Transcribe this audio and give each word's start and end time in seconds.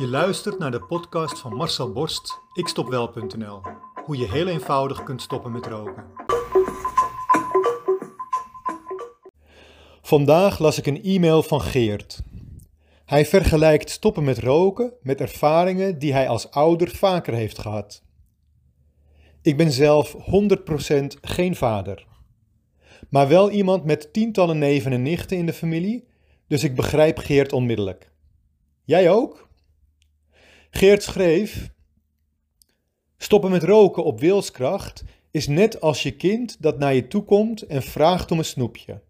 Je 0.00 0.08
luistert 0.08 0.58
naar 0.58 0.70
de 0.70 0.80
podcast 0.80 1.38
van 1.38 1.54
Marcel 1.54 1.92
Borst, 1.92 2.40
ikstopwel.nl. 2.52 3.60
Hoe 4.04 4.16
je 4.16 4.30
heel 4.30 4.46
eenvoudig 4.46 5.02
kunt 5.02 5.22
stoppen 5.22 5.52
met 5.52 5.66
roken. 5.66 6.04
Vandaag 10.02 10.58
las 10.58 10.78
ik 10.78 10.86
een 10.86 11.02
e-mail 11.02 11.42
van 11.42 11.60
Geert. 11.60 12.22
Hij 13.04 13.26
vergelijkt 13.26 13.90
stoppen 13.90 14.24
met 14.24 14.38
roken 14.38 14.92
met 15.02 15.20
ervaringen 15.20 15.98
die 15.98 16.12
hij 16.12 16.28
als 16.28 16.50
ouder 16.50 16.88
vaker 16.88 17.34
heeft 17.34 17.58
gehad. 17.58 18.02
Ik 19.42 19.56
ben 19.56 19.72
zelf 19.72 20.16
100% 20.16 21.06
geen 21.20 21.56
vader. 21.56 22.06
Maar 23.08 23.28
wel 23.28 23.50
iemand 23.50 23.84
met 23.84 24.12
tientallen 24.12 24.58
neven 24.58 24.92
en 24.92 25.02
nichten 25.02 25.36
in 25.36 25.46
de 25.46 25.52
familie, 25.52 26.08
dus 26.46 26.64
ik 26.64 26.74
begrijp 26.74 27.18
Geert 27.18 27.52
onmiddellijk. 27.52 28.12
Jij 28.84 29.10
ook? 29.10 29.48
Geert 30.70 31.02
schreef: 31.02 31.70
Stoppen 33.16 33.50
met 33.50 33.62
roken 33.62 34.04
op 34.04 34.20
wilskracht 34.20 35.04
is 35.30 35.46
net 35.46 35.80
als 35.80 36.02
je 36.02 36.16
kind 36.16 36.62
dat 36.62 36.78
naar 36.78 36.94
je 36.94 37.08
toe 37.08 37.24
komt 37.24 37.62
en 37.62 37.82
vraagt 37.82 38.30
om 38.30 38.38
een 38.38 38.44
snoepje. 38.44 39.02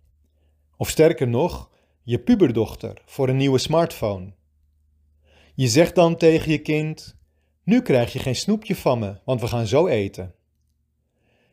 Of 0.76 0.88
sterker 0.88 1.28
nog, 1.28 1.70
je 2.02 2.18
puberdochter 2.18 3.02
voor 3.04 3.28
een 3.28 3.36
nieuwe 3.36 3.58
smartphone. 3.58 4.32
Je 5.54 5.68
zegt 5.68 5.94
dan 5.94 6.16
tegen 6.16 6.50
je 6.50 6.58
kind: 6.58 7.16
Nu 7.64 7.82
krijg 7.82 8.12
je 8.12 8.18
geen 8.18 8.36
snoepje 8.36 8.76
van 8.76 8.98
me, 8.98 9.18
want 9.24 9.40
we 9.40 9.46
gaan 9.46 9.66
zo 9.66 9.86
eten. 9.86 10.34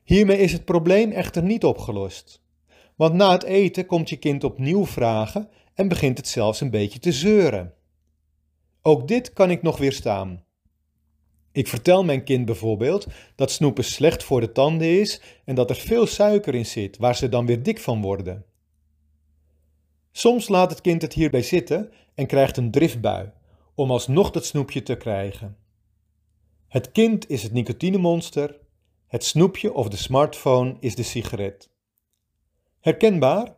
Hiermee 0.03 0.37
is 0.37 0.51
het 0.53 0.65
probleem 0.65 1.11
echter 1.11 1.43
niet 1.43 1.63
opgelost. 1.63 2.41
Want 2.95 3.13
na 3.13 3.31
het 3.31 3.43
eten 3.43 3.85
komt 3.85 4.09
je 4.09 4.17
kind 4.17 4.43
opnieuw 4.43 4.85
vragen 4.85 5.49
en 5.73 5.87
begint 5.87 6.17
het 6.17 6.27
zelfs 6.27 6.61
een 6.61 6.69
beetje 6.69 6.99
te 6.99 7.11
zeuren. 7.11 7.73
Ook 8.87 9.07
dit 9.07 9.33
kan 9.33 9.51
ik 9.51 9.61
nog 9.61 9.77
weerstaan. 9.77 10.43
Ik 11.51 11.67
vertel 11.67 12.03
mijn 12.03 12.23
kind 12.23 12.45
bijvoorbeeld 12.45 13.07
dat 13.35 13.51
snoepen 13.51 13.83
slecht 13.83 14.23
voor 14.23 14.41
de 14.41 14.51
tanden 14.51 14.99
is 14.99 15.21
en 15.45 15.55
dat 15.55 15.69
er 15.69 15.75
veel 15.75 16.05
suiker 16.05 16.55
in 16.55 16.65
zit, 16.65 16.97
waar 16.97 17.15
ze 17.15 17.29
dan 17.29 17.45
weer 17.45 17.63
dik 17.63 17.79
van 17.79 18.01
worden. 18.01 18.45
Soms 20.11 20.47
laat 20.47 20.69
het 20.69 20.81
kind 20.81 21.01
het 21.01 21.13
hierbij 21.13 21.41
zitten 21.41 21.91
en 22.15 22.27
krijgt 22.27 22.57
een 22.57 22.71
driftbui 22.71 23.31
om 23.75 23.91
alsnog 23.91 24.31
dat 24.31 24.45
snoepje 24.45 24.83
te 24.83 24.95
krijgen. 24.95 25.57
Het 26.67 26.91
kind 26.91 27.29
is 27.29 27.43
het 27.43 27.53
nicotinemonster, 27.53 28.59
het 29.07 29.23
snoepje 29.23 29.73
of 29.73 29.89
de 29.89 29.97
smartphone 29.97 30.77
is 30.79 30.95
de 30.95 31.03
sigaret. 31.03 31.69
Herkenbaar? 32.79 33.55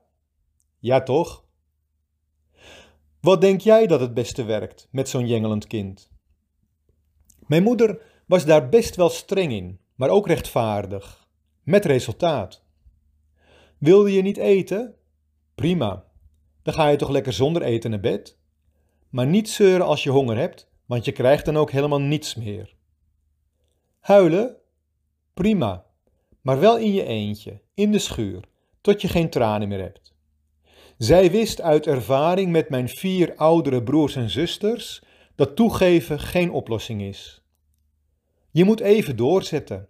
Ja 0.79 1.03
toch? 1.03 1.47
Wat 3.21 3.41
denk 3.41 3.61
jij 3.61 3.87
dat 3.87 3.99
het 3.99 4.13
beste 4.13 4.43
werkt 4.43 4.87
met 4.91 5.09
zo'n 5.09 5.27
jengelend 5.27 5.67
kind? 5.67 6.11
Mijn 7.47 7.63
moeder 7.63 8.01
was 8.25 8.45
daar 8.45 8.69
best 8.69 8.95
wel 8.95 9.09
streng 9.09 9.51
in, 9.51 9.79
maar 9.95 10.09
ook 10.09 10.27
rechtvaardig. 10.27 11.27
Met 11.63 11.85
resultaat. 11.85 12.63
Wilde 13.77 14.13
je 14.13 14.21
niet 14.21 14.37
eten? 14.37 14.95
Prima. 15.55 16.05
Dan 16.61 16.73
ga 16.73 16.87
je 16.87 16.97
toch 16.97 17.09
lekker 17.09 17.33
zonder 17.33 17.61
eten 17.61 17.89
naar 17.89 17.99
bed? 17.99 18.37
Maar 19.09 19.27
niet 19.27 19.49
zeuren 19.49 19.85
als 19.85 20.03
je 20.03 20.09
honger 20.09 20.37
hebt, 20.37 20.71
want 20.85 21.05
je 21.05 21.11
krijgt 21.11 21.45
dan 21.45 21.57
ook 21.57 21.71
helemaal 21.71 22.01
niets 22.01 22.35
meer. 22.35 22.75
Huilen? 23.99 24.55
Prima. 25.33 25.85
Maar 26.41 26.59
wel 26.59 26.77
in 26.77 26.93
je 26.93 27.03
eentje, 27.03 27.61
in 27.73 27.91
de 27.91 27.99
schuur, 27.99 28.43
tot 28.81 29.01
je 29.01 29.07
geen 29.07 29.29
tranen 29.29 29.67
meer 29.67 29.81
hebt. 29.81 30.13
Zij 30.99 31.31
wist 31.31 31.61
uit 31.61 31.87
ervaring 31.87 32.51
met 32.51 32.69
mijn 32.69 32.89
vier 32.89 33.35
oudere 33.35 33.83
broers 33.83 34.15
en 34.15 34.29
zusters 34.29 35.01
dat 35.35 35.55
toegeven 35.55 36.19
geen 36.19 36.51
oplossing 36.51 37.01
is. 37.01 37.43
Je 38.51 38.63
moet 38.63 38.79
even 38.79 39.15
doorzetten. 39.15 39.87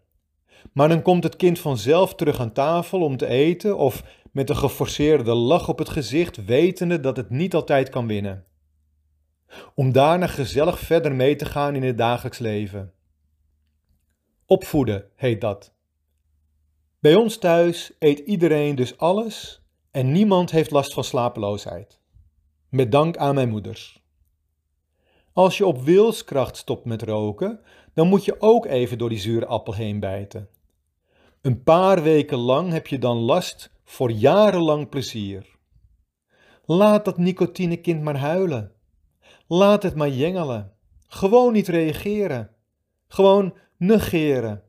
Maar 0.73 0.89
dan 0.89 1.01
komt 1.01 1.23
het 1.23 1.35
kind 1.35 1.59
vanzelf 1.59 2.15
terug 2.15 2.39
aan 2.39 2.53
tafel 2.53 3.01
om 3.01 3.17
te 3.17 3.25
eten 3.25 3.77
of 3.77 4.03
met 4.31 4.49
een 4.49 4.55
geforceerde 4.55 5.33
lach 5.33 5.67
op 5.67 5.77
het 5.77 5.89
gezicht, 5.89 6.45
wetende 6.45 6.99
dat 6.99 7.17
het 7.17 7.29
niet 7.29 7.53
altijd 7.53 7.89
kan 7.89 8.07
winnen. 8.07 8.45
Om 9.75 9.91
daarna 9.91 10.27
gezellig 10.27 10.79
verder 10.79 11.15
mee 11.15 11.35
te 11.35 11.45
gaan 11.45 11.75
in 11.75 11.83
het 11.83 11.97
dagelijks 11.97 12.39
leven. 12.39 12.93
Opvoeden 14.45 15.09
heet 15.15 15.41
dat. 15.41 15.73
Bij 16.99 17.15
ons 17.15 17.37
thuis 17.37 17.91
eet 17.99 18.19
iedereen 18.19 18.75
dus 18.75 18.97
alles 18.97 19.63
en 19.91 20.11
niemand 20.11 20.51
heeft 20.51 20.71
last 20.71 20.93
van 20.93 21.03
slapeloosheid. 21.03 21.99
Met 22.69 22.91
dank 22.91 23.17
aan 23.17 23.35
mijn 23.35 23.49
moeders. 23.49 24.03
Als 25.33 25.57
je 25.57 25.65
op 25.65 25.81
wilskracht 25.81 26.57
stopt 26.57 26.85
met 26.85 27.01
roken, 27.01 27.59
dan 27.93 28.07
moet 28.07 28.25
je 28.25 28.35
ook 28.41 28.65
even 28.65 28.97
door 28.97 29.09
die 29.09 29.19
zure 29.19 29.45
appel 29.45 29.73
heen 29.73 29.99
bijten. 29.99 30.49
Een 31.41 31.63
paar 31.63 32.03
weken 32.03 32.37
lang 32.37 32.71
heb 32.71 32.87
je 32.87 32.99
dan 32.99 33.17
last 33.17 33.71
voor 33.83 34.11
jarenlang 34.11 34.89
plezier. 34.89 35.57
Laat 36.65 37.05
dat 37.05 37.17
nicotinekind 37.17 38.01
maar 38.01 38.17
huilen. 38.17 38.73
Laat 39.47 39.83
het 39.83 39.95
maar 39.95 40.09
jengelen. 40.09 40.73
Gewoon 41.07 41.53
niet 41.53 41.67
reageren. 41.67 42.55
Gewoon 43.07 43.53
negeren. 43.77 44.63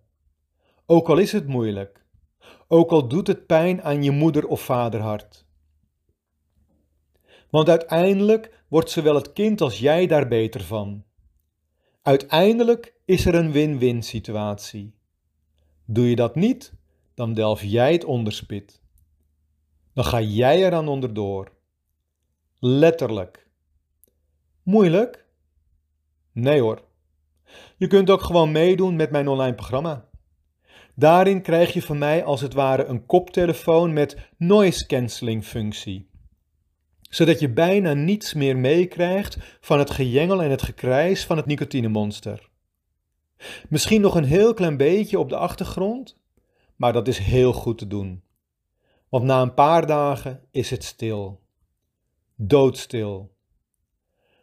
Ook 0.86 1.08
al 1.08 1.18
is 1.18 1.32
het 1.32 1.46
moeilijk 1.46 1.99
ook 2.68 2.90
al 2.90 3.08
doet 3.08 3.26
het 3.26 3.46
pijn 3.46 3.82
aan 3.82 4.02
je 4.02 4.10
moeder 4.10 4.46
of 4.46 4.60
vaderhart. 4.64 5.46
Want 7.50 7.68
uiteindelijk 7.68 8.64
wordt 8.68 8.90
zowel 8.90 9.14
het 9.14 9.32
kind 9.32 9.60
als 9.60 9.78
jij 9.78 10.06
daar 10.06 10.28
beter 10.28 10.60
van. 10.60 11.04
Uiteindelijk 12.02 12.94
is 13.04 13.26
er 13.26 13.34
een 13.34 13.52
win-win 13.52 14.02
situatie. 14.02 14.94
Doe 15.84 16.08
je 16.08 16.16
dat 16.16 16.34
niet, 16.34 16.72
dan 17.14 17.34
delf 17.34 17.62
jij 17.62 17.92
het 17.92 18.04
onderspit. 18.04 18.82
Dan 19.94 20.04
ga 20.04 20.20
jij 20.20 20.64
eraan 20.64 20.88
onderdoor. 20.88 21.52
Letterlijk. 22.58 23.48
Moeilijk? 24.62 25.26
Nee 26.32 26.60
hoor. 26.60 26.82
Je 27.76 27.86
kunt 27.86 28.10
ook 28.10 28.22
gewoon 28.22 28.52
meedoen 28.52 28.96
met 28.96 29.10
mijn 29.10 29.28
online 29.28 29.54
programma. 29.54 30.09
Daarin 31.00 31.42
krijg 31.42 31.72
je 31.72 31.82
van 31.82 31.98
mij 31.98 32.24
als 32.24 32.40
het 32.40 32.54
ware 32.54 32.84
een 32.84 33.06
koptelefoon 33.06 33.92
met 33.92 34.16
noise 34.36 34.86
cancelling 34.86 35.44
functie. 35.44 36.10
Zodat 37.00 37.40
je 37.40 37.52
bijna 37.52 37.94
niets 37.94 38.34
meer 38.34 38.56
meekrijgt 38.56 39.38
van 39.60 39.78
het 39.78 39.90
gejengel 39.90 40.42
en 40.42 40.50
het 40.50 40.62
gekrijs 40.62 41.26
van 41.26 41.36
het 41.36 41.46
nicotinemonster. 41.46 42.48
Misschien 43.68 44.00
nog 44.00 44.14
een 44.14 44.24
heel 44.24 44.54
klein 44.54 44.76
beetje 44.76 45.18
op 45.18 45.28
de 45.28 45.36
achtergrond, 45.36 46.16
maar 46.76 46.92
dat 46.92 47.08
is 47.08 47.18
heel 47.18 47.52
goed 47.52 47.78
te 47.78 47.86
doen. 47.86 48.22
Want 49.08 49.24
na 49.24 49.42
een 49.42 49.54
paar 49.54 49.86
dagen 49.86 50.42
is 50.50 50.70
het 50.70 50.84
stil. 50.84 51.40
Doodstil. 52.36 53.34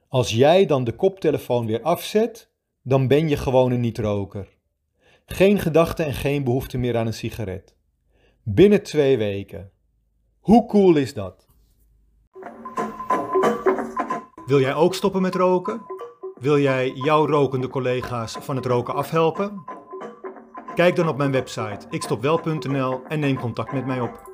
Als 0.07 0.31
jij 0.31 0.65
dan 0.65 0.83
de 0.83 0.95
koptelefoon 0.95 1.65
weer 1.65 1.81
afzet, 1.81 2.51
dan 2.81 3.07
ben 3.07 3.29
je 3.29 3.37
gewoon 3.37 3.71
een 3.71 3.79
niet-roker. 3.79 4.56
Geen 5.29 5.59
gedachte 5.59 6.03
en 6.03 6.13
geen 6.13 6.43
behoefte 6.43 6.77
meer 6.77 6.97
aan 6.97 7.07
een 7.07 7.13
sigaret. 7.13 7.75
Binnen 8.43 8.83
twee 8.83 9.17
weken. 9.17 9.71
Hoe 10.39 10.65
cool 10.65 10.95
is 10.95 11.13
dat? 11.13 11.47
Wil 14.45 14.59
jij 14.59 14.73
ook 14.73 14.95
stoppen 14.95 15.21
met 15.21 15.35
roken? 15.35 15.81
Wil 16.39 16.59
jij 16.59 16.91
jouw 16.91 17.25
rokende 17.25 17.67
collega's 17.67 18.37
van 18.39 18.55
het 18.55 18.65
roken 18.65 18.93
afhelpen? 18.93 19.63
Kijk 20.75 20.95
dan 20.95 21.07
op 21.07 21.17
mijn 21.17 21.31
website 21.31 21.85
ikstopwel.nl 21.89 23.01
en 23.07 23.19
neem 23.19 23.39
contact 23.39 23.71
met 23.71 23.85
mij 23.85 24.01
op. 24.01 24.31